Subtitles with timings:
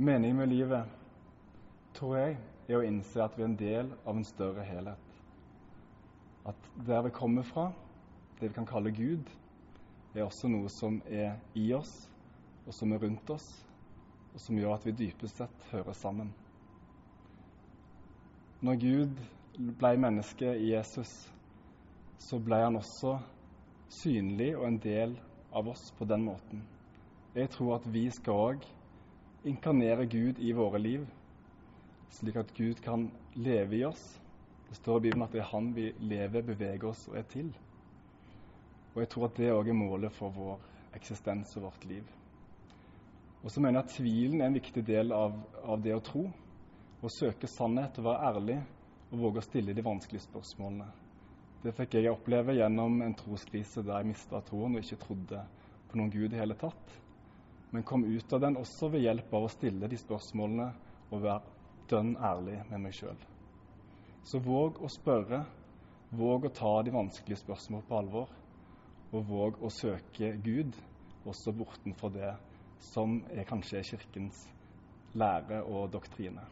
[0.00, 0.84] Meningen med livet,
[1.92, 2.36] tror jeg,
[2.70, 5.10] er å innse at vi er en del av en større helhet.
[6.48, 7.66] At der vi kommer fra,
[8.40, 9.28] det vi kan kalle Gud,
[10.14, 11.92] er også noe som er i oss,
[12.64, 13.50] og som er rundt oss,
[14.32, 16.32] og som gjør at vi dypest sett hører sammen.
[18.64, 19.22] Når Gud
[19.84, 21.12] ble menneske i Jesus,
[22.16, 23.18] så ble han også
[24.00, 25.20] synlig og en del
[25.52, 26.64] av oss på den måten.
[27.36, 28.70] Jeg tror at vi skal òg
[29.42, 31.06] inkarnere Gud i våre liv,
[32.10, 34.20] slik at Gud kan leve i oss.
[34.68, 37.50] Det står i Bibelen at det er Han vi lever, beveger oss og er til.
[38.94, 40.60] Og jeg tror at det òg er målet for vår
[40.94, 42.06] eksistens og vårt liv.
[43.42, 46.26] Og så mener jeg at tvilen er en viktig del av, av det å tro.
[47.00, 48.58] Å søke sannhet, å være ærlig
[49.10, 50.90] og våge å stille de vanskelige spørsmålene.
[51.64, 55.44] Det fikk jeg oppleve gjennom en troskrise der jeg mista troen og ikke trodde
[55.88, 57.00] på noen Gud i hele tatt
[57.70, 60.68] men kom ut av den også ved hjelp av å stille de spørsmålene
[61.10, 61.56] og være
[61.90, 63.18] dønn ærlig med meg sjøl.
[64.26, 65.44] Så våg å spørre,
[66.10, 68.30] våg å ta de vanskelige spørsmål på alvor,
[69.10, 70.76] og våg å søke Gud
[71.26, 72.34] også bortenfor det
[72.90, 74.44] som er kanskje er Kirkens
[75.18, 76.46] lære og doktrine.